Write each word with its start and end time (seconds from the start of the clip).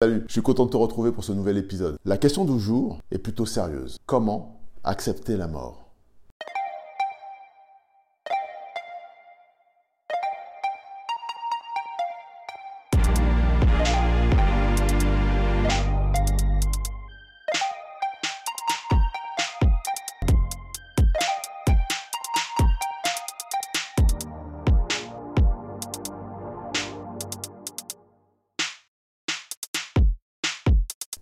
Salut, 0.00 0.22
je 0.28 0.32
suis 0.32 0.42
content 0.42 0.64
de 0.66 0.70
te 0.70 0.76
retrouver 0.76 1.10
pour 1.10 1.24
ce 1.24 1.32
nouvel 1.32 1.56
épisode. 1.56 1.98
La 2.04 2.18
question 2.18 2.44
du 2.44 2.60
jour 2.60 3.00
est 3.10 3.18
plutôt 3.18 3.46
sérieuse. 3.46 3.98
Comment 4.06 4.60
accepter 4.84 5.36
la 5.36 5.48
mort? 5.48 5.87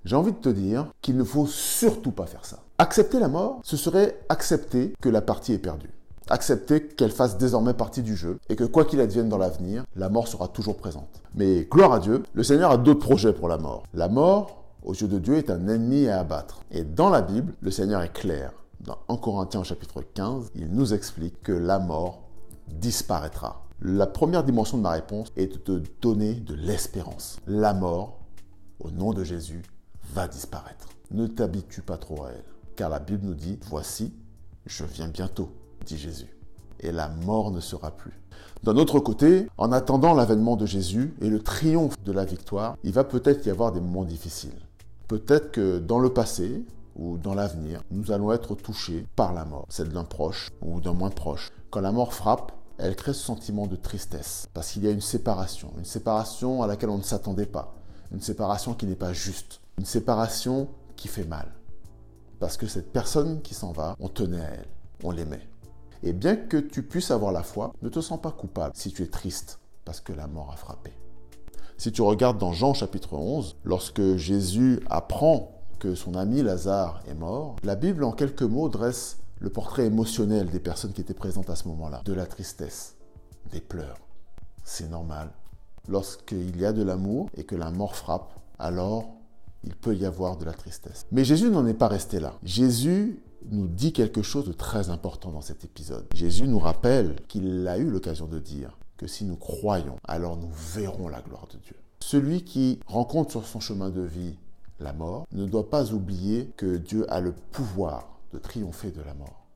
J'ai 0.07 0.15
envie 0.15 0.31
de 0.31 0.39
te 0.39 0.49
dire 0.49 0.87
qu'il 1.03 1.17
ne 1.17 1.25
faut 1.25 1.49
surtout 1.49 2.13
pas 2.13 2.27
faire 2.27 2.45
ça. 2.45 2.61
Accepter 2.79 3.19
la 3.19 3.27
mort, 3.27 3.59
ce 3.65 3.77
serait 3.77 4.21
accepter 4.29 4.95
que 5.03 5.09
la 5.09 5.21
partie 5.21 5.53
est 5.53 5.59
perdue. 5.59 5.91
Accepter 6.31 6.87
qu'elle 6.87 7.11
fasse 7.11 7.39
désormais 7.39 7.75
partie 7.75 8.03
du 8.03 8.15
jeu 8.15 8.39
et 8.49 8.55
que 8.55 8.63
quoi 8.63 8.85
qu'il 8.85 9.01
advienne 9.01 9.29
dans 9.29 9.37
l'avenir, 9.37 9.85
la 9.97 10.09
mort 10.09 10.29
sera 10.29 10.47
toujours 10.47 10.77
présente. 10.77 11.23
Mais 11.35 11.67
gloire 11.69 11.93
à 11.93 11.99
Dieu, 11.99 12.23
le 12.35 12.45
Seigneur 12.45 12.71
a 12.71 12.77
d'autres 12.77 13.05
projets 13.05 13.33
pour 13.33 13.49
la 13.49 13.59
mort. 13.59 13.83
La 13.95 14.09
mort, 14.09 14.63
aux 14.85 14.95
yeux 14.95 15.09
de 15.09 15.19
Dieu, 15.19 15.39
est 15.39 15.51
un 15.51 15.67
ennemi 15.67 16.07
à 16.07 16.21
abattre. 16.21 16.63
Et 16.71 16.85
dans 16.85 17.11
la 17.11 17.21
Bible, 17.21 17.55
le 17.61 17.73
Seigneur 17.73 18.01
est 18.03 18.13
clair. 18.13 18.53
Dans 18.79 18.99
1 19.09 19.17
Corinthiens 19.17 19.65
chapitre 19.65 20.05
15, 20.15 20.53
il 20.55 20.69
nous 20.69 20.95
explique 20.95 21.43
que 21.43 21.51
la 21.51 21.81
mort 21.81 22.23
disparaîtra. 22.69 23.65
La 23.83 24.07
première 24.07 24.45
dimension 24.45 24.79
de 24.79 24.85
ma 24.85 24.91
réponse 24.91 25.33
est 25.37 25.53
de 25.53 25.57
te 25.57 25.83
donner 26.01 26.35
de 26.35 26.55
l'espérance. 26.55 27.39
La 27.49 27.75
mort, 27.75 28.21
au 28.79 28.93
nom 28.93 29.13
de 29.13 29.25
Jésus, 29.25 29.63
va 30.13 30.29
disparaître. 30.29 30.89
Ne 31.11 31.27
t'habitue 31.27 31.83
pas 31.83 31.97
trop 31.97 32.25
à 32.25 32.31
elle, 32.31 32.45
car 32.75 32.91
la 32.91 32.99
Bible 32.99 33.27
nous 33.27 33.35
dit, 33.35 33.59
voici, 33.69 34.13
je 34.67 34.85
viens 34.85 35.09
bientôt, 35.09 35.51
dit 35.85 35.99
Jésus, 35.99 36.37
et 36.81 36.93
la 36.93 37.09
mort 37.09 37.51
ne 37.51 37.61
sera 37.61 37.91
plus. 37.91 38.21
D'un 38.63 38.77
autre 38.77 38.99
côté, 38.99 39.47
en 39.59 39.73
attendant 39.73 40.15
l'avènement 40.15 40.57
de 40.57 40.67
Jésus 40.67 41.15
et 41.21 41.29
le 41.29 41.41
triomphe 41.41 42.03
de 42.03 42.13
la 42.13 42.25
victoire, 42.25 42.77
il 42.83 42.93
va 42.93 43.05
peut-être 43.05 43.47
y 43.47 43.51
avoir 43.51 43.73
des 43.73 43.81
moments 43.81 44.05
difficiles. 44.05 44.59
Peut-être 45.09 45.53
que 45.53 45.79
dans 45.79 46.01
le 46.01 46.13
passé 46.13 46.65
ou 46.97 47.19
dans 47.19 47.35
l'avenir, 47.35 47.83
nous 47.91 48.11
allons 48.11 48.33
être 48.33 48.55
touchés 48.55 49.07
par 49.15 49.33
la 49.33 49.45
mort, 49.45 49.67
celle 49.69 49.91
d'un 49.91 50.05
proche 50.05 50.51
ou 50.63 50.81
d'un 50.81 50.95
moins 50.95 51.11
proche. 51.11 51.53
Quand 51.71 51.81
la 51.81 51.93
mort 51.93 52.13
frappe, 52.13 52.53
elle 52.79 52.97
crée 52.97 53.13
ce 53.13 53.23
sentiment 53.23 53.67
de 53.67 53.77
tristesse, 53.77 54.49
parce 54.53 54.73
qu'il 54.73 54.85
y 54.85 54.89
a 54.89 54.91
une 54.91 55.01
séparation, 55.01 55.73
une 55.79 55.85
séparation 55.85 56.63
à 56.63 56.67
laquelle 56.67 56.91
on 56.91 56.99
ne 56.99 57.03
s'attendait 57.03 57.47
pas, 57.47 57.75
une 58.13 58.21
séparation 58.21 58.75
qui 58.75 58.87
n'est 58.87 58.97
pas 58.97 59.13
juste. 59.13 59.61
Une 59.79 59.85
séparation 59.85 60.69
qui 60.97 61.09
fait 61.09 61.25
mal. 61.25 61.53
Parce 62.39 62.57
que 62.57 62.67
cette 62.67 62.93
personne 62.93 63.43
qui 63.43 63.55
s'en 63.55 63.73
va, 63.73 63.97
on 64.01 64.09
tenait 64.09 64.41
à 64.41 64.51
elle, 64.51 64.69
on 65.03 65.11
l'aimait. 65.11 65.49
Et 66.03 66.13
bien 66.13 66.37
que 66.37 66.57
tu 66.57 66.83
puisses 66.83 67.11
avoir 67.11 67.33
la 67.33 67.43
foi, 67.43 67.73
ne 67.83 67.89
te 67.89 68.01
sens 68.01 68.21
pas 68.21 68.31
coupable 68.31 68.73
si 68.77 68.93
tu 68.93 69.03
es 69.03 69.07
triste 69.07 69.59
parce 69.85 70.01
que 70.01 70.13
la 70.13 70.27
mort 70.27 70.51
a 70.53 70.57
frappé. 70.57 70.93
Si 71.79 71.93
tu 71.93 72.03
regardes 72.03 72.39
dans 72.39 72.53
Jean 72.53 72.75
chapitre 72.75 73.15
11, 73.15 73.57
lorsque 73.65 74.17
Jésus 74.17 74.81
apprend 74.91 75.53
que 75.79 75.95
son 75.95 76.15
ami 76.15 76.43
Lazare 76.43 77.03
est 77.09 77.15
mort, 77.15 77.57
la 77.63 77.77
Bible 77.77 78.05
en 78.05 78.13
quelques 78.13 78.43
mots 78.43 78.69
dresse 78.69 79.19
le 79.39 79.51
portrait 79.51 79.87
émotionnel 79.87 80.51
des 80.51 80.61
personnes 80.61 80.93
qui 80.93 81.03
étaient 81.03 81.15
présentes 81.15 81.51
à 81.51 81.57
ce 81.57 81.69
moment-là, 81.69 82.03
de 82.05 82.13
la 82.13 82.27
tristesse, 82.27 82.97
des 83.53 83.61
pleurs. 83.61 83.99
C'est 84.65 84.89
normal. 84.89 85.31
Lorsqu'il 85.89 86.59
y 86.61 86.65
a 86.65 86.73
de 86.73 86.83
l'amour 86.83 87.29
et 87.37 87.45
que 87.45 87.55
la 87.55 87.71
mort 87.71 87.97
frappe, 87.97 88.33
alors 88.59 89.17
il 89.65 89.75
peut 89.75 89.95
y 89.95 90.05
avoir 90.05 90.37
de 90.37 90.45
la 90.45 90.53
tristesse. 90.53 91.07
Mais 91.13 91.25
Jésus 91.25 91.51
n'en 91.51 91.67
est 91.67 91.75
pas 91.75 91.89
resté 91.89 92.21
là. 92.21 92.35
Jésus 92.43 93.21
nous 93.51 93.67
dit 93.67 93.93
quelque 93.93 94.23
chose 94.23 94.47
de 94.47 94.53
très 94.53 94.91
important 94.91 95.31
dans 95.31 95.41
cet 95.41 95.65
épisode. 95.65 96.07
Jésus 96.15 96.49
nous 96.49 96.59
rappelle 96.59 97.17
qu'il 97.29 97.67
a 97.69 97.79
eu 97.79 97.91
l'occasion 97.91 98.27
de 98.27 98.39
dire 98.39 98.77
que 98.97 99.07
si 99.07 99.25
nous 99.25 99.37
croyons, 99.37 99.97
alors 100.05 100.37
nous 100.37 100.51
verrons 100.75 101.09
la 101.09 101.21
gloire 101.21 101.47
de 101.53 101.59
Dieu. 101.59 101.77
Celui 102.01 102.45
qui 102.45 102.81
rencontre 102.87 103.33
sur 103.33 103.47
son 103.47 103.61
chemin 103.61 103.91
de 103.91 104.03
vie 104.03 104.37
la 104.81 104.93
mort 104.93 105.27
ne 105.33 105.47
doit 105.47 105.71
pas 105.71 105.93
oublier 105.93 106.51
que 106.57 106.77
Dieu 106.77 107.11
a 107.13 107.21
le 107.21 107.33
pouvoir 107.33 108.19
de 108.33 108.39
triompher 108.39 108.91
de 108.91 109.03
la 109.03 109.15
mort. 109.15 109.47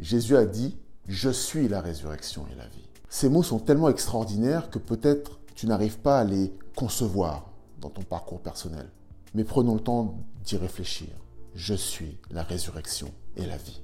Jésus 0.00 0.36
a 0.36 0.44
dit, 0.44 0.76
je 1.08 1.30
suis 1.30 1.68
la 1.68 1.80
résurrection 1.80 2.46
et 2.52 2.56
la 2.56 2.66
vie. 2.66 2.88
Ces 3.08 3.28
mots 3.28 3.42
sont 3.42 3.60
tellement 3.60 3.88
extraordinaires 3.88 4.70
que 4.70 4.78
peut-être 4.78 5.38
tu 5.56 5.66
n'arrives 5.66 5.98
pas 5.98 6.20
à 6.20 6.24
les 6.24 6.52
concevoir 6.76 7.50
dans 7.80 7.88
ton 7.88 8.02
parcours 8.02 8.40
personnel. 8.40 8.88
Mais 9.34 9.42
prenons 9.42 9.74
le 9.74 9.80
temps 9.80 10.18
d'y 10.44 10.56
réfléchir. 10.56 11.08
Je 11.54 11.74
suis 11.74 12.18
la 12.30 12.42
résurrection 12.42 13.08
et 13.36 13.46
la 13.46 13.56
vie. 13.56 13.80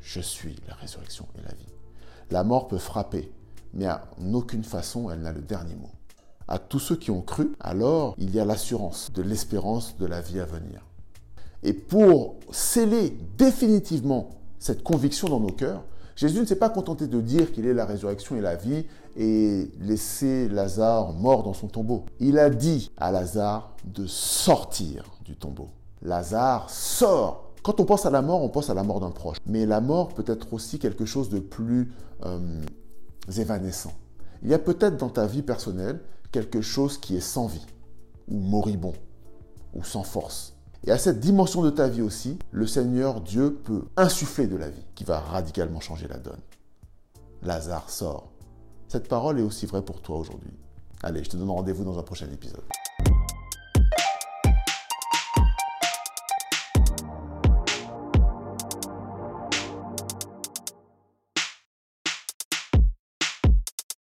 Je 0.00 0.20
suis 0.20 0.56
la 0.68 0.74
résurrection 0.74 1.26
et 1.36 1.42
la 1.42 1.54
vie. 1.54 1.66
La 2.30 2.44
mort 2.44 2.68
peut 2.68 2.78
frapper, 2.78 3.32
mais 3.74 3.88
en 3.88 4.32
aucune 4.32 4.64
façon 4.64 5.10
elle 5.10 5.20
n'a 5.20 5.32
le 5.32 5.42
dernier 5.42 5.74
mot. 5.74 5.90
À 6.46 6.58
tous 6.58 6.78
ceux 6.78 6.96
qui 6.96 7.10
ont 7.10 7.22
cru, 7.22 7.52
alors 7.60 8.14
il 8.18 8.34
y 8.34 8.40
a 8.40 8.44
l'assurance 8.44 9.12
de 9.12 9.22
l'espérance 9.22 9.96
de 9.96 10.06
la 10.06 10.20
vie 10.20 10.40
à 10.40 10.44
venir. 10.44 10.86
Et 11.64 11.72
pour 11.72 12.36
sceller 12.50 13.16
définitivement 13.36 14.30
cette 14.58 14.84
conviction 14.84 15.28
dans 15.28 15.40
nos 15.40 15.52
cœurs, 15.52 15.84
Jésus 16.16 16.40
ne 16.40 16.44
s'est 16.44 16.56
pas 16.56 16.68
contenté 16.68 17.06
de 17.06 17.20
dire 17.20 17.52
qu'il 17.52 17.66
est 17.66 17.74
la 17.74 17.84
résurrection 17.84 18.36
et 18.36 18.40
la 18.40 18.56
vie 18.56 18.84
et 19.16 19.70
laisser 19.80 20.48
Lazare 20.48 21.12
mort 21.12 21.42
dans 21.42 21.54
son 21.54 21.68
tombeau. 21.68 22.04
Il 22.20 22.38
a 22.38 22.50
dit 22.50 22.90
à 22.96 23.10
Lazare 23.12 23.74
de 23.84 24.06
sortir 24.06 25.04
du 25.24 25.36
tombeau. 25.36 25.70
Lazare 26.02 26.68
sort. 26.70 27.50
Quand 27.62 27.80
on 27.80 27.84
pense 27.84 28.06
à 28.06 28.10
la 28.10 28.22
mort, 28.22 28.42
on 28.42 28.48
pense 28.48 28.70
à 28.70 28.74
la 28.74 28.82
mort 28.82 29.00
d'un 29.00 29.10
proche. 29.10 29.38
Mais 29.46 29.66
la 29.66 29.80
mort 29.80 30.08
peut 30.08 30.24
être 30.26 30.52
aussi 30.52 30.78
quelque 30.78 31.04
chose 31.04 31.28
de 31.28 31.38
plus 31.38 31.92
euh, 32.24 32.60
évanescent. 33.36 33.92
Il 34.42 34.50
y 34.50 34.54
a 34.54 34.58
peut-être 34.58 34.96
dans 34.96 35.08
ta 35.08 35.26
vie 35.26 35.42
personnelle 35.42 36.00
quelque 36.32 36.60
chose 36.60 36.98
qui 36.98 37.16
est 37.16 37.20
sans 37.20 37.46
vie, 37.46 37.66
ou 38.28 38.38
moribond, 38.38 38.94
ou 39.74 39.84
sans 39.84 40.02
force. 40.02 40.51
Et 40.84 40.90
à 40.90 40.98
cette 40.98 41.20
dimension 41.20 41.62
de 41.62 41.70
ta 41.70 41.88
vie 41.88 42.02
aussi, 42.02 42.38
le 42.50 42.66
Seigneur 42.66 43.20
Dieu 43.20 43.54
peut 43.54 43.84
insuffler 43.96 44.48
de 44.48 44.56
la 44.56 44.68
vie 44.68 44.84
qui 44.94 45.04
va 45.04 45.20
radicalement 45.20 45.80
changer 45.80 46.08
la 46.08 46.18
donne. 46.18 46.40
Lazare 47.42 47.88
sort. 47.88 48.32
Cette 48.88 49.08
parole 49.08 49.38
est 49.38 49.42
aussi 49.42 49.66
vraie 49.66 49.84
pour 49.84 50.00
toi 50.00 50.18
aujourd'hui. 50.18 50.52
Allez, 51.02 51.22
je 51.22 51.30
te 51.30 51.36
donne 51.36 51.50
rendez-vous 51.50 51.84
dans 51.84 51.98
un 51.98 52.02
prochain 52.02 52.26
épisode. 52.32 52.62